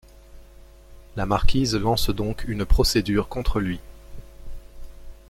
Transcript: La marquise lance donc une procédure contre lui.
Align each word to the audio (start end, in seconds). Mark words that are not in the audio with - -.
La 1.15 1.27
marquise 1.27 1.75
lance 1.75 2.09
donc 2.09 2.45
une 2.47 2.65
procédure 2.65 3.29
contre 3.29 3.59
lui. 3.59 3.79